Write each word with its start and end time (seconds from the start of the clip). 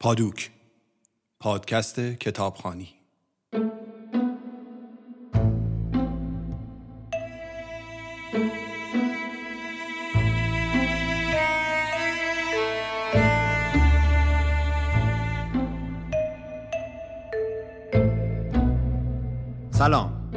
پادوک 0.00 0.50
پادکست 1.40 2.00
کتابخانی 2.00 2.88
سلام. 19.70 20.30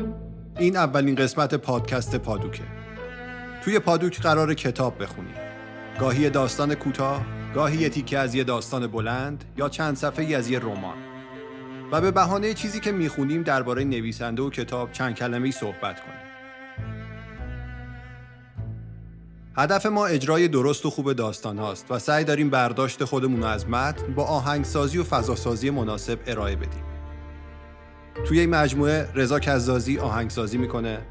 این 0.59 0.77
اولین 0.77 1.15
قسمت 1.15 1.55
پادکست 1.55 2.15
پادوکه. 2.15 2.63
توی 3.63 3.79
پادوک 3.79 4.21
قرار 4.21 4.53
کتاب 4.53 5.03
بخونیم 5.03 5.35
گاهی 5.99 6.29
داستان 6.29 6.75
کوتاه 6.75 7.38
گاهی 7.55 7.77
یه 7.77 7.89
تیکه 7.89 8.17
از 8.17 8.35
یه 8.35 8.43
داستان 8.43 8.87
بلند 8.87 9.43
یا 9.57 9.69
چند 9.69 9.95
صفحه 9.95 10.35
از 10.35 10.49
یه 10.49 10.59
رمان. 10.59 10.97
و 11.91 12.01
به 12.01 12.11
بهانه 12.11 12.53
چیزی 12.53 12.79
که 12.79 12.91
می‌خونیم 12.91 13.43
درباره 13.43 13.83
نویسنده 13.83 14.41
و 14.41 14.49
کتاب 14.49 14.91
چند 14.91 15.15
کلمه 15.15 15.51
صحبت 15.51 15.99
کنیم. 15.99 16.19
هدف 19.57 19.85
ما 19.85 20.05
اجرای 20.05 20.47
درست 20.47 20.85
و 20.85 20.89
خوب 20.89 21.13
داستان 21.13 21.57
هاست 21.57 21.91
و 21.91 21.99
سعی 21.99 22.23
داریم 22.23 22.49
برداشت 22.49 23.03
خودمون 23.03 23.43
از 23.43 23.69
متن 23.69 24.13
با 24.13 24.23
آهنگسازی 24.23 24.97
و 24.97 25.03
فضاسازی 25.03 25.69
مناسب 25.69 26.19
ارائه 26.27 26.55
بدیم. 26.55 26.83
توی 28.27 28.39
این 28.39 28.49
مجموعه 28.49 29.09
رضا 29.13 29.39
کزازی 29.39 29.99
آهنگسازی 29.99 30.57
می‌کنه. 30.57 31.01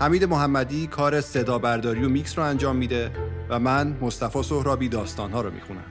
حمید 0.00 0.24
محمدی 0.24 0.86
کار 0.86 1.20
صدا 1.20 1.58
برداری 1.58 2.04
و 2.04 2.08
میکس 2.08 2.38
رو 2.38 2.44
انجام 2.44 2.76
میده. 2.76 3.10
و 3.50 3.58
من 3.58 3.98
مصطفی 4.00 4.42
سهرابی 4.42 4.88
داستانها 4.88 5.40
رو 5.40 5.50
می‌خونم 5.50 5.84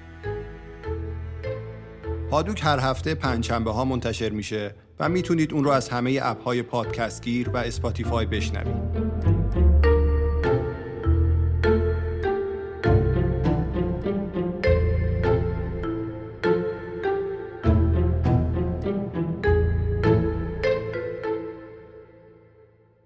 پادوک 2.30 2.62
هر 2.64 2.80
هفته 2.80 3.16
پنجشنبه 3.16 3.72
ها 3.72 3.86
منتشر 3.86 4.30
میشه 4.30 4.76
و 5.00 5.10
می‌تونید 5.10 5.54
اون 5.54 5.64
رو 5.64 5.70
از 5.70 5.90
همه 5.90 6.20
اپ 6.24 6.44
های 6.44 6.62
پادکست 6.62 7.24
گیر 7.24 7.50
و 7.50 7.58
اسپاتیفای 7.58 8.26
بشنوید 8.26 9.08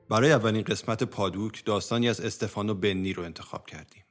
برای 0.10 0.32
اولین 0.32 0.64
قسمت 0.64 1.04
پادوک 1.04 1.66
داستانی 1.66 2.10
از 2.10 2.22
استفانو 2.22 2.74
بنی 2.74 3.14
رو 3.14 3.24
انتخاب 3.24 3.66
کردیم. 3.66 4.04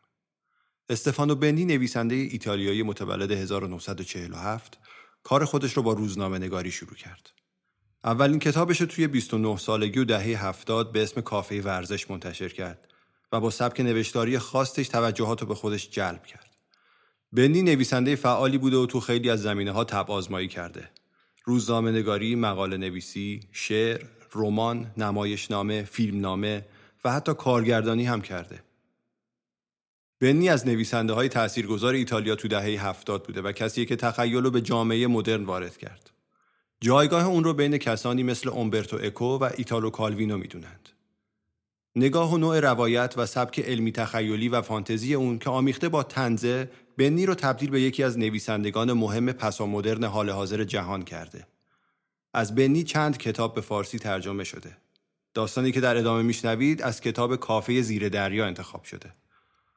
استفانو 0.91 1.35
بنی 1.35 1.65
نویسنده 1.65 2.15
ایتالیایی 2.15 2.83
متولد 2.83 3.31
1947 3.31 4.79
کار 5.23 5.45
خودش 5.45 5.73
رو 5.73 5.83
با 5.83 5.93
روزنامه 5.93 6.39
نگاری 6.39 6.71
شروع 6.71 6.95
کرد. 6.95 7.31
اولین 8.05 8.39
کتابش 8.39 8.81
رو 8.81 8.87
توی 8.87 9.07
29 9.07 9.57
سالگی 9.57 9.99
و 9.99 10.05
دهه 10.05 10.47
70 10.47 10.93
به 10.93 11.03
اسم 11.03 11.21
کافه 11.21 11.61
ورزش 11.61 12.11
منتشر 12.11 12.49
کرد 12.49 12.89
و 13.33 13.41
با 13.41 13.51
سبک 13.51 13.81
نوشتاری 13.81 14.39
خاصش 14.39 14.89
توجهات 14.89 15.41
رو 15.41 15.47
به 15.47 15.55
خودش 15.55 15.91
جلب 15.91 16.25
کرد. 16.25 16.57
بنی 17.33 17.63
نویسنده 17.63 18.17
فعالی 18.17 18.59
بوده 18.59 18.77
و 18.77 18.87
تو 18.87 19.01
خیلی 19.01 19.31
از 19.31 19.43
زمینه 19.43 19.71
ها 19.71 19.85
تب 19.85 20.11
آزمایی 20.11 20.49
کرده. 20.49 20.91
روزنامه 21.45 21.91
نگاری، 21.91 22.35
مقاله 22.35 22.77
نویسی، 22.77 23.41
شعر، 23.53 24.01
رمان، 24.35 24.91
نمایشنامه، 24.97 25.83
فیلمنامه 25.83 26.67
و 27.05 27.13
حتی 27.13 27.35
کارگردانی 27.35 28.05
هم 28.05 28.23
کرده. 28.23 28.70
بنی 30.21 30.49
از 30.49 30.67
نویسنده 30.67 31.13
های 31.13 31.29
تاثیرگذار 31.29 31.95
ایتالیا 31.95 32.35
تو 32.35 32.49
دهه 32.49 32.87
هفتاد 32.87 33.25
بوده 33.25 33.43
و 33.43 33.53
کسی 33.53 33.87
که 33.87 33.97
تخیل 33.97 34.43
رو 34.43 34.51
به 34.51 34.61
جامعه 34.61 35.07
مدرن 35.07 35.45
وارد 35.45 35.77
کرد. 35.77 36.11
جایگاه 36.81 37.27
اون 37.27 37.45
رو 37.45 37.55
بین 37.55 37.79
کسانی 37.79 38.23
مثل 38.23 38.49
اومبرتو 38.49 38.99
اکو 39.03 39.39
و 39.39 39.51
ایتالو 39.57 39.91
کالوینو 39.91 40.37
می‌دونند. 40.37 40.89
نگاه 41.97 42.35
و 42.35 42.39
نوع 42.39 42.61
روایت 42.61 43.15
و 43.17 43.27
سبک 43.27 43.61
علمی 43.61 43.93
تخیلی 43.93 44.49
و 44.49 44.63
فانتزی 44.63 45.15
اون 45.15 45.39
که 45.39 45.51
آمیخته 45.51 45.89
با 45.89 46.03
تنزه 46.03 46.71
بنی 46.99 47.27
رو 47.27 47.35
تبدیل 47.35 47.71
به 47.71 47.81
یکی 47.81 48.03
از 48.03 48.19
نویسندگان 48.19 48.93
مهم 48.93 49.33
پسا 49.33 49.67
مدرن 49.67 50.05
حال 50.05 50.31
حاضر 50.31 50.65
جهان 50.65 51.03
کرده. 51.03 51.47
از 52.35 52.55
بنی 52.55 52.83
چند 52.83 53.19
کتاب 53.19 53.55
به 53.55 53.61
فارسی 53.61 53.99
ترجمه 53.99 54.45
شده. 54.45 54.77
داستانی 55.35 55.73
که 55.73 55.81
در 55.81 55.97
ادامه 55.97 56.23
میشنوید 56.23 56.83
از 56.83 57.01
کتاب 57.01 57.37
کافه 57.37 57.83
زیر 57.83 58.09
دریا 58.09 58.47
انتخاب 58.47 58.85
شده. 58.85 59.13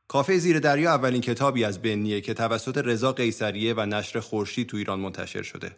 کافه 0.08 0.38
زیر 0.38 0.60
دریا 0.60 0.92
اولین 0.92 1.22
کتابی 1.22 1.64
از 1.64 1.82
بنیه 1.82 2.22
که 2.22 2.34
توسط 2.34 2.78
رضا 2.78 3.12
قیصریه 3.12 3.74
و 3.74 3.86
نشر 3.86 4.20
خورشید 4.20 4.68
تو 4.68 4.78
ایران 4.78 5.00
منتشر 5.00 5.42
شده. 5.42 5.76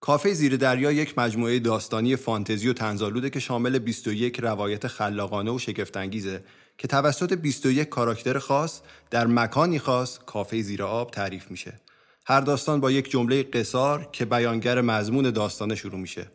کافه 0.00 0.32
زیر 0.32 0.56
دریا 0.56 0.92
یک 0.92 1.18
مجموعه 1.18 1.58
داستانی 1.58 2.16
فانتزی 2.16 2.68
و 2.68 2.72
تنزالوده 2.72 3.30
که 3.30 3.40
شامل 3.40 3.78
21 3.78 4.40
روایت 4.40 4.86
خلاقانه 4.86 5.50
و 5.50 5.58
شگفتانگیزه 5.58 6.44
که 6.78 6.88
توسط 6.88 7.32
21 7.32 7.88
کاراکتر 7.88 8.38
خاص 8.38 8.80
در 9.10 9.26
مکانی 9.26 9.78
خاص 9.78 10.18
کافه 10.18 10.62
زیر 10.62 10.82
آب 10.82 11.10
تعریف 11.10 11.50
میشه. 11.50 11.80
هر 12.26 12.40
داستان 12.40 12.80
با 12.80 12.90
یک 12.90 13.10
جمله 13.10 13.42
قصار 13.42 14.08
که 14.12 14.24
بیانگر 14.24 14.80
مضمون 14.80 15.30
داستانه 15.30 15.74
شروع 15.74 16.00
میشه. 16.00 16.26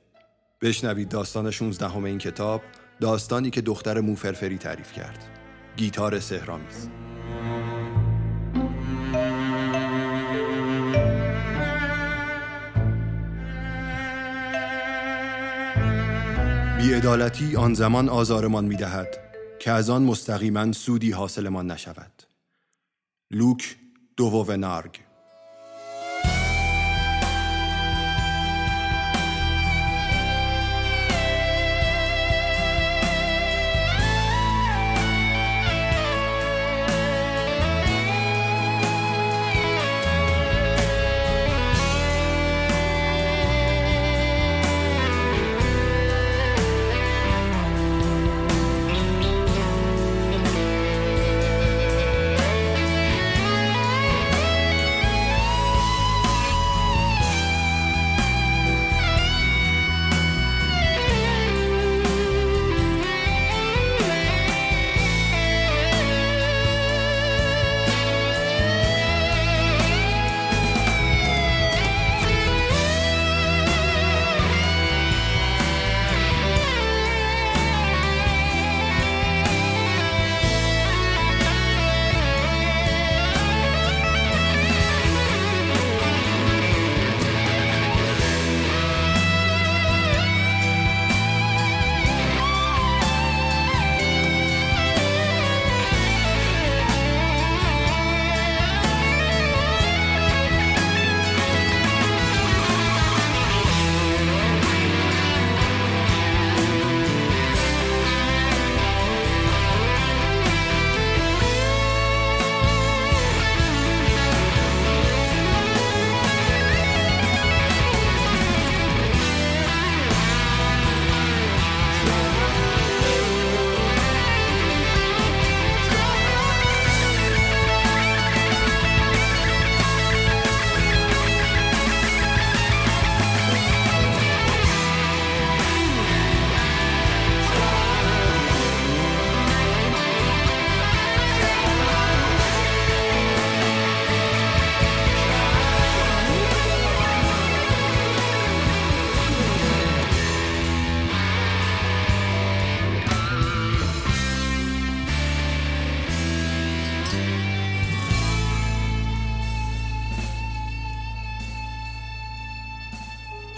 بشنوید 0.62 1.10
داستان 1.10 1.52
16 1.52 1.88
همه 1.88 2.10
این 2.10 2.18
کتاب 2.18 2.62
داستانی 3.02 3.50
که 3.50 3.62
دختر 3.62 4.00
موفرفری 4.00 4.58
تعریف 4.58 4.94
کرد. 4.94 5.37
گیتار 5.78 6.20
سهرامیز 6.20 6.90
بیعدالتی 16.78 17.56
آن 17.56 17.74
زمان 17.74 18.10
آزارمان 18.10 18.66
می‌دهد 18.66 19.08
که 19.60 19.72
از 19.72 19.90
آن 19.90 20.04
مستقیما 20.04 20.72
سودی 20.72 21.12
حاصلمان 21.12 21.72
نشود. 21.72 22.24
لوک 23.32 23.76
دووونارگ 24.18 25.07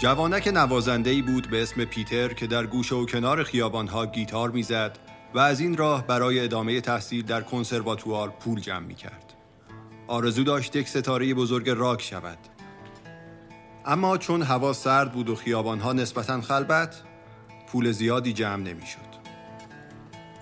جوانک 0.00 0.48
نوازنده 0.48 1.10
ای 1.10 1.22
بود 1.22 1.50
به 1.50 1.62
اسم 1.62 1.84
پیتر 1.84 2.28
که 2.28 2.46
در 2.46 2.66
گوشه 2.66 2.94
و 2.94 3.06
کنار 3.06 3.42
خیابانها 3.42 4.06
گیتار 4.06 4.50
می‌زد 4.50 4.98
و 5.34 5.38
از 5.38 5.60
این 5.60 5.76
راه 5.76 6.06
برای 6.06 6.40
ادامه 6.40 6.80
تحصیل 6.80 7.26
در 7.26 7.40
کنسرواتوار 7.40 8.30
پول 8.30 8.60
جمع 8.60 8.86
می 8.86 8.94
کرد. 8.94 9.34
آرزو 10.06 10.44
داشت 10.44 10.76
یک 10.76 10.88
ستاره 10.88 11.34
بزرگ 11.34 11.70
راک 11.70 12.02
شود. 12.02 12.38
اما 13.86 14.18
چون 14.18 14.42
هوا 14.42 14.72
سرد 14.72 15.12
بود 15.12 15.28
و 15.28 15.36
خیابانها 15.36 15.92
نسبتا 15.92 16.40
خلبت 16.40 17.02
پول 17.72 17.92
زیادی 17.92 18.32
جمع 18.32 18.62
نمی 18.62 18.86
شد. 18.86 19.10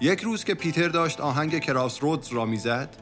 یک 0.00 0.20
روز 0.20 0.44
که 0.44 0.54
پیتر 0.54 0.88
داشت 0.88 1.20
آهنگ 1.20 1.58
کراس 1.58 2.02
رودز 2.02 2.32
را 2.32 2.44
می‌زد 2.44 2.96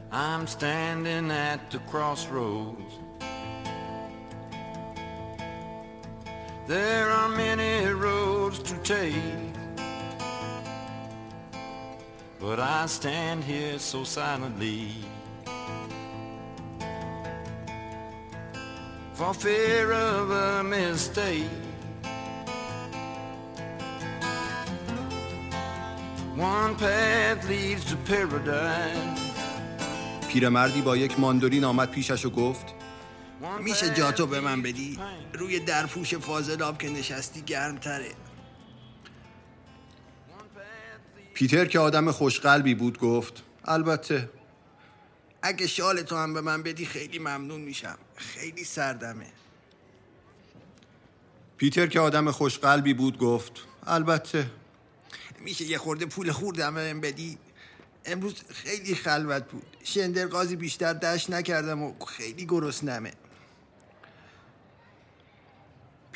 There 6.66 7.10
are 7.10 7.28
many 7.28 7.86
roads 7.92 8.58
to 8.60 8.74
take. 8.78 9.14
But 12.40 12.58
I 12.60 12.86
stand 12.86 13.44
here 13.44 13.78
so 13.78 14.04
silently. 14.04 14.88
For 19.14 19.34
fear 19.34 19.92
of 19.92 20.30
a 20.30 20.62
mistake. 20.62 21.50
One 26.36 26.74
path 26.76 27.48
leads 27.48 27.84
to 27.90 27.96
paradise. 27.96 29.22
پیرمردی 30.28 30.82
با 30.82 30.96
یک 30.96 31.20
ماندولین 31.20 31.64
آمد 31.64 31.90
پیشش 31.90 32.26
و 32.26 32.30
گفت 32.30 32.66
One 32.66 32.75
میشه 33.59 33.93
جاتو 33.93 34.27
به 34.27 34.39
من 34.39 34.61
بدی. 34.61 34.99
روی 35.33 35.59
درپوش 35.59 36.15
فاضلاب 36.15 36.77
که 36.77 36.89
نشستی 36.89 37.41
گرمتره. 37.41 38.11
پیتر 41.33 41.65
که 41.65 41.79
آدم 41.79 42.11
خوشقلبی 42.11 42.75
بود 42.75 42.99
گفت 42.99 43.43
البته. 43.65 44.29
اگه 45.41 45.67
شال 45.67 46.01
تو 46.01 46.15
هم 46.15 46.33
به 46.33 46.41
من 46.41 46.63
بدی 46.63 46.85
خیلی 46.85 47.19
ممنون 47.19 47.61
میشم. 47.61 47.97
خیلی 48.15 48.63
سردمه. 48.63 49.27
پیتر 51.57 51.87
که 51.87 51.99
آدم 51.99 52.31
خوشقلبی 52.31 52.93
بود 52.93 53.17
گفت 53.17 53.51
البته. 53.87 54.51
میشه 55.39 55.65
یه 55.65 55.77
خورده 55.77 56.05
پول 56.05 56.31
خوردم 56.31 56.75
بهم 56.75 57.01
بدی؟ 57.01 57.37
امروز 58.05 58.35
خیلی 58.49 58.95
خلوت 58.95 59.51
بود. 59.51 59.77
شندرقازی 59.83 60.55
بیشتر 60.55 60.93
دشت 60.93 61.29
نکردم 61.29 61.83
و 61.83 62.05
خیلی 62.05 62.45
گرسنمه. 62.45 63.11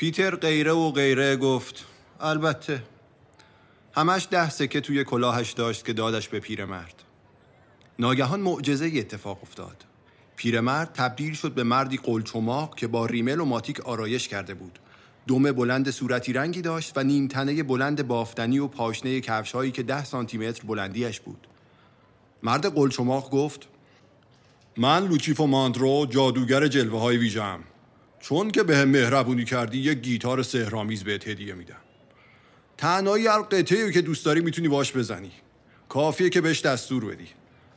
پیتر 0.01 0.35
غیره 0.35 0.71
و 0.71 0.91
غیره 0.91 1.35
گفت 1.35 1.85
البته 2.19 2.83
همش 3.93 4.27
ده 4.31 4.49
سکه 4.49 4.81
توی 4.81 5.03
کلاهش 5.03 5.51
داشت 5.51 5.85
که 5.85 5.93
دادش 5.93 6.29
به 6.29 6.39
پیرمرد. 6.39 7.03
ناگهان 7.99 8.39
معجزه 8.39 8.91
اتفاق 8.95 9.39
افتاد. 9.43 9.85
پیرمرد 10.35 10.93
تبدیل 10.93 11.33
شد 11.33 11.53
به 11.53 11.63
مردی 11.63 11.97
قلچماق 11.97 12.75
که 12.75 12.87
با 12.87 13.05
ریمل 13.05 13.39
و 13.39 13.45
ماتیک 13.45 13.79
آرایش 13.79 14.27
کرده 14.27 14.53
بود. 14.53 14.79
دم 15.27 15.51
بلند 15.51 15.91
صورتی 15.91 16.33
رنگی 16.33 16.61
داشت 16.61 16.97
و 16.97 17.03
نیمتنه 17.03 17.63
بلند 17.63 18.07
بافتنی 18.07 18.59
و 18.59 18.67
پاشنه 18.67 19.21
کفش 19.21 19.51
هایی 19.51 19.71
که 19.71 19.83
ده 19.83 20.03
سانتی 20.03 20.37
متر 20.37 20.63
بلندیش 20.67 21.19
بود. 21.19 21.47
مرد 22.43 22.75
قلچماق 22.75 23.29
گفت 23.29 23.67
من 24.77 25.07
لوچیفو 25.07 25.47
ماندرو 25.47 26.05
جادوگر 26.09 26.67
جلوه 26.67 26.99
های 26.99 27.17
ویژم 27.17 27.59
چون 28.21 28.51
که 28.51 28.63
به 28.63 28.85
مهربونی 28.85 29.45
کردی 29.45 29.77
یک 29.77 29.97
گیتار 29.97 30.43
سهرامیز 30.43 31.03
بهت 31.03 31.27
هدیه 31.27 31.53
میدم. 31.53 31.75
تنهایی 32.77 33.27
هر 33.27 33.41
قطعه 33.41 33.91
که 33.91 34.01
دوست 34.01 34.25
داری 34.25 34.41
می‌تونی 34.41 34.67
باش 34.67 34.97
بزنی. 34.97 35.31
کافیه 35.89 36.29
که 36.29 36.41
بهش 36.41 36.61
دستور 36.61 37.05
بدی. 37.05 37.27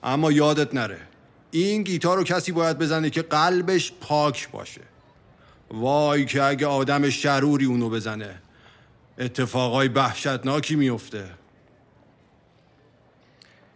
اما 0.03 0.33
یادت 0.33 0.75
نره 0.75 1.01
این 1.51 1.83
گیتار 1.83 2.17
رو 2.17 2.25
کسی 2.25 2.53
باید 2.53 2.79
بزنه 2.79 3.11
که 3.11 3.23
قلبش 3.23 3.93
پاک 4.01 4.51
باشه. 4.51 4.81
وای 5.71 6.25
که 6.25 6.43
اگه 6.43 6.67
آدم 6.67 7.11
شروری 7.11 7.65
اونو 7.65 7.91
بزنه 7.91 8.43
اتفاقای 9.19 9.89
وحشتناکی 9.89 10.77
میفته 10.77 11.25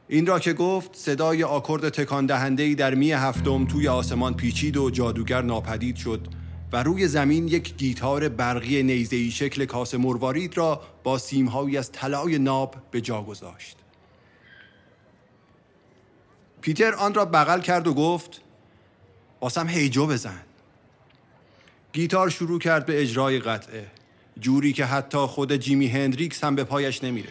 این 0.08 0.26
را 0.26 0.38
که 0.38 0.52
گفت 0.52 0.96
صدای 0.96 1.44
آکورد 1.44 1.88
تکان 1.88 2.26
دهنده‌ای 2.26 2.74
در 2.74 2.94
می 2.94 3.12
هفتم 3.12 3.64
توی 3.66 3.88
آسمان 3.88 4.34
پیچید 4.34 4.76
و 4.76 4.90
جادوگر 4.90 5.42
ناپدید 5.42 5.96
شد. 5.96 6.28
و 6.72 6.82
روی 6.82 7.08
زمین 7.08 7.48
یک 7.48 7.74
گیتار 7.76 8.28
برقی 8.28 8.82
نیزه‌ای 8.82 9.30
شکل 9.30 9.64
کاسه 9.64 9.98
مروارید 9.98 10.56
را 10.56 10.82
با 11.02 11.18
سیمهایی 11.18 11.76
از 11.76 11.92
طلای 11.92 12.38
ناب 12.38 12.76
به 12.90 13.00
جا 13.00 13.22
گذاشت. 13.22 13.76
پیتر 16.60 16.94
آن 16.94 17.14
را 17.14 17.24
بغل 17.24 17.60
کرد 17.60 17.86
و 17.86 17.94
گفت 17.94 18.40
واسم 19.40 19.68
هیجو 19.68 20.06
بزن. 20.06 20.40
گیتار 21.92 22.30
شروع 22.30 22.58
کرد 22.58 22.86
به 22.86 23.02
اجرای 23.02 23.38
قطعه 23.38 23.86
جوری 24.40 24.72
که 24.72 24.84
حتی 24.84 25.18
خود 25.18 25.56
جیمی 25.56 25.88
هندریکس 25.88 26.44
هم 26.44 26.54
به 26.54 26.64
پایش 26.64 27.04
نمی 27.04 27.22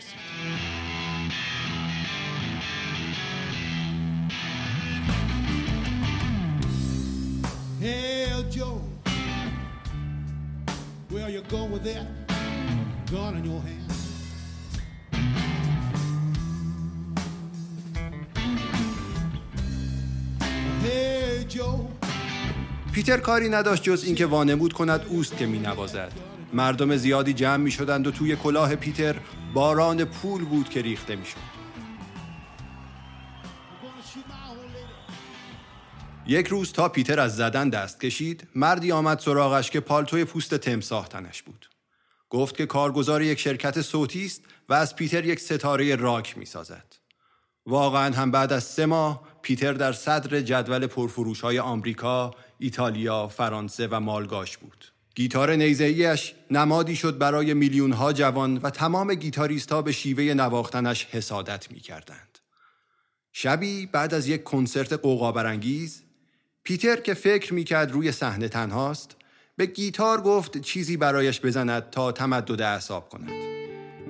where 11.18 11.30
you 11.30 11.42
going 11.42 11.72
with 11.72 11.84
that 11.84 12.06
gun 13.12 13.34
in 13.38 13.46
your 13.46 13.62
hand? 13.62 13.84
پیتر 22.94 23.18
کاری 23.18 23.50
نداشت 23.50 23.84
جز 23.84 24.04
اینکه 24.06 24.26
وانمود 24.26 24.74
کند 24.74 25.06
اوست 25.10 25.38
که 25.38 25.46
می 25.46 25.60
نوازد. 25.60 26.12
مردم 26.54 26.96
زیادی 26.96 27.34
جمع 27.34 27.58
می 27.58 27.72
شدند 27.72 28.08
و 28.08 28.12
توی 28.12 28.36
کلاه 28.36 28.76
پیتر 28.76 29.16
باران 29.54 30.06
پول 30.06 30.46
بود 30.46 30.70
که 30.70 30.82
ریخته 30.82 31.16
می 31.16 31.26
شد. 31.26 31.57
یک 36.30 36.48
روز 36.48 36.74
تا 36.74 36.90
پیتر 36.90 37.20
از 37.20 37.36
زدن 37.36 37.70
دست 37.70 38.02
کشید 38.02 38.48
مردی 38.56 38.92
آمد 38.92 39.20
سراغش 39.20 39.72
که 39.72 39.80
پالتوی 39.80 40.26
پوست 40.26 40.56
تمساح 40.56 41.08
تنش 41.08 41.42
بود 41.44 41.70
گفت 42.30 42.58
که 42.58 42.66
کارگزار 42.66 43.22
یک 43.22 43.40
شرکت 43.40 43.82
صوتی 43.82 44.26
است 44.26 44.42
و 44.70 44.74
از 44.74 44.96
پیتر 44.96 45.26
یک 45.26 45.40
ستاره 45.40 45.96
راک 45.96 46.38
می 46.38 46.46
سازد. 46.46 46.96
واقعا 47.66 48.16
هم 48.16 48.32
بعد 48.32 48.54
از 48.54 48.64
سه 48.64 48.86
ماه 48.86 49.22
پیتر 49.42 49.74
در 49.74 49.92
صدر 49.92 50.42
جدول 50.42 50.88
پرفروش 50.88 51.42
های 51.42 51.60
آمریکا، 51.60 52.36
ایتالیا، 52.60 53.28
فرانسه 53.28 53.88
و 53.88 54.00
مالگاش 54.00 54.58
بود. 54.58 54.86
گیتار 55.16 55.56
نیزه‌ایش 55.56 56.34
نمادی 56.52 56.96
شد 56.96 57.18
برای 57.18 57.54
میلیون 57.54 57.92
ها 57.92 58.14
جوان 58.14 58.58
و 58.58 58.70
تمام 58.70 59.14
گیتاریست 59.14 59.74
به 59.74 59.92
شیوه 59.92 60.24
نواختنش 60.24 61.06
حسادت 61.06 61.72
می 61.72 61.80
کردند. 61.80 62.40
شبی 63.34 63.86
بعد 63.86 64.14
از 64.14 64.28
یک 64.28 64.44
کنسرت 64.44 64.94
قوقا 64.94 65.32
برانگیز 65.32 66.07
پیتر 66.68 66.96
که 66.96 67.14
فکر 67.14 67.54
می‌کرد 67.54 67.92
روی 67.92 68.12
صحنه 68.12 68.48
تنهاست 68.48 69.16
به 69.56 69.66
گیتار 69.66 70.22
گفت 70.22 70.58
چیزی 70.58 70.98
برایش 70.98 71.42
بزند 71.42 71.90
تا 71.90 72.12
تمدد 72.12 72.62
اعصاب 72.62 73.10
کند. 73.10 73.30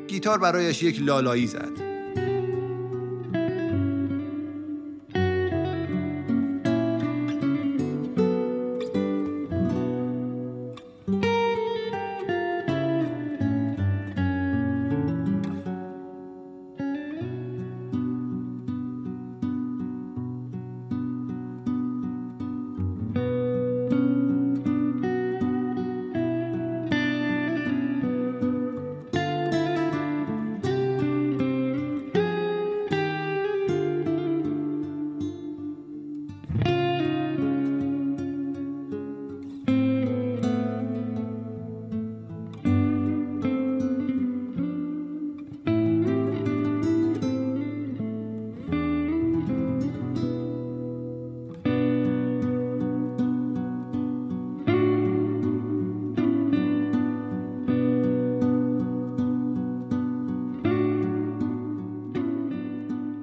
گیتار 0.08 0.38
برایش 0.38 0.84
یک 0.84 1.02
لالایی 1.02 1.48
زد. 1.48 1.87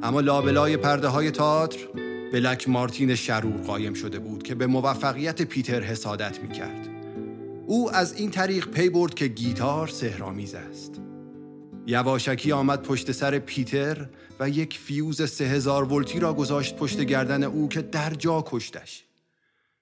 اما 0.04 0.20
لابلای 0.20 0.76
پرده 0.76 1.08
های 1.08 1.30
تئاتر 1.30 1.78
بلک 2.32 2.68
مارتین 2.68 3.14
شرور 3.14 3.60
قایم 3.60 3.94
شده 3.94 4.18
بود 4.18 4.42
که 4.42 4.54
به 4.54 4.66
موفقیت 4.66 5.42
پیتر 5.42 5.80
حسادت 5.80 6.40
می 6.42 6.48
کرد. 6.48 6.88
او 7.66 7.90
از 7.90 8.12
این 8.12 8.30
طریق 8.30 8.68
پی 8.68 8.88
برد 8.88 9.14
که 9.14 9.26
گیتار 9.26 9.88
سحرآمیز 9.88 10.54
است. 10.54 11.00
یواشکی 11.86 12.52
آمد 12.52 12.82
پشت 12.82 13.12
سر 13.12 13.38
پیتر 13.38 14.06
و 14.40 14.48
یک 14.48 14.78
فیوز 14.78 15.30
سه 15.30 15.44
هزار 15.44 15.92
ولتی 15.92 16.20
را 16.20 16.34
گذاشت 16.34 16.76
پشت 16.76 17.00
گردن 17.00 17.42
او 17.42 17.68
که 17.68 17.82
در 17.82 18.10
جا 18.10 18.44
کشتش. 18.46 19.04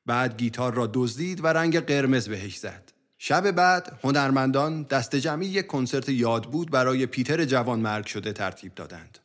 بعد 0.06 0.36
گیتار 0.36 0.74
را 0.74 0.90
دزدید 0.94 1.44
و 1.44 1.46
رنگ 1.46 1.80
قرمز 1.80 2.28
بهش 2.28 2.56
زد. 2.56 2.92
شب 3.18 3.50
بعد 3.50 3.98
هنرمندان 4.02 4.82
دست 4.82 5.16
جمعی 5.16 5.46
یک 5.46 5.66
کنسرت 5.66 6.08
یاد 6.08 6.44
بود 6.44 6.70
برای 6.70 7.06
پیتر 7.06 7.44
جوان 7.44 7.80
مرگ 7.80 8.06
شده 8.06 8.32
ترتیب 8.32 8.74
دادند. 8.74 9.18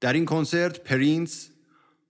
در 0.00 0.12
این 0.12 0.24
کنسرت 0.24 0.80
پرینس، 0.80 1.50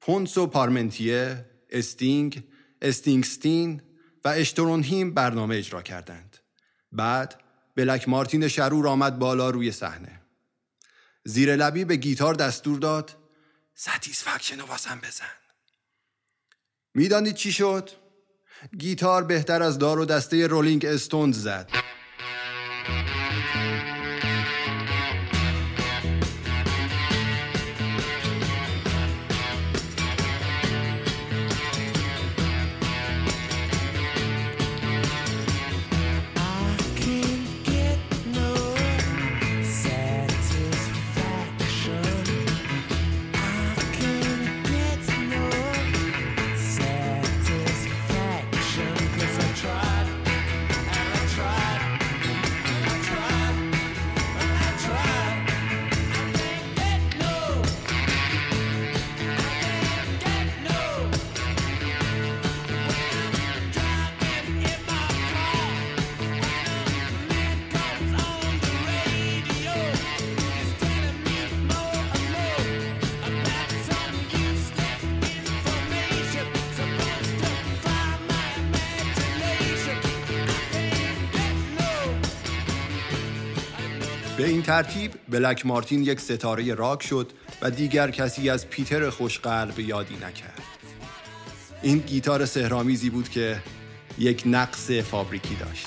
پونسو 0.01 0.47
پارمنتیه، 0.47 1.51
استینگ، 1.71 2.45
اسپرینگستین 2.83 3.83
و 4.25 4.29
اشترونهیم 4.29 5.15
برنامه 5.15 5.57
اجرا 5.57 5.83
کردند. 5.83 6.37
بعد 6.93 7.41
بلک 7.77 8.09
مارتین 8.09 8.49
شرور 8.49 8.89
آمد 8.89 9.19
بالا 9.19 9.51
روی 9.51 9.73
صحنه. 9.73 10.21
زیر 11.25 11.57
لبی 11.57 11.85
به 11.85 11.97
گیتار 11.97 12.35
دستور 12.35 12.79
داد 12.79 13.17
Satisfaction 13.75 14.61
رو 14.61 14.67
واسم 14.67 15.01
بزن. 15.01 15.25
می‌دانید 16.95 17.35
چی 17.35 17.53
شد؟ 17.53 17.91
گیتار 18.79 19.25
بهتر 19.25 19.63
از 19.63 19.79
دار 19.79 19.99
و 19.99 20.05
دسته 20.05 20.47
رولینگ 20.47 20.85
استونز 20.85 21.35
زد. 21.35 21.71
به 84.37 84.47
این 84.47 84.63
ترتیب 84.63 85.11
بلک 85.29 85.67
مارتین 85.67 86.03
یک 86.03 86.21
ستاره 86.21 86.75
راک 86.75 87.03
شد 87.03 87.33
و 87.63 87.71
دیگر 87.71 88.11
کسی 88.11 88.51
از 88.51 88.69
پیتر 88.69 89.11
خوشقلب 89.11 89.81
یادی 89.81 90.15
نکرد. 90.15 90.63
این 91.83 91.99
گیتار 91.99 92.47
سهرامیزی 92.47 93.11
بود 93.11 93.29
که 93.29 93.63
یک 94.19 94.43
نقص 94.47 94.91
فابریکی 94.91 95.55
داشت. 95.55 95.87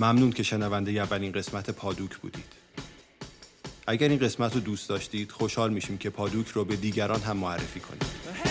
ممنون 0.00 0.30
که 0.30 0.42
شنونده 0.42 0.90
اولین 0.90 1.32
قسمت 1.32 1.70
پادوک 1.70 2.16
بودید. 2.16 2.52
اگر 3.86 4.08
این 4.08 4.18
قسمت 4.18 4.54
رو 4.54 4.60
دوست 4.60 4.88
داشتید 4.88 5.30
خوشحال 5.30 5.72
میشیم 5.72 5.98
که 5.98 6.10
پادوک 6.10 6.48
رو 6.48 6.64
به 6.64 6.76
دیگران 6.76 7.20
هم 7.20 7.36
معرفی 7.36 7.80
کنید. 7.80 8.49